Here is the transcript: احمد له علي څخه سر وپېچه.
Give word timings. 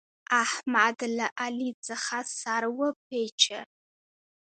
احمد 0.43 0.97
له 1.17 1.27
علي 1.41 1.71
څخه 1.87 2.17
سر 2.39 2.63
وپېچه. 2.79 3.59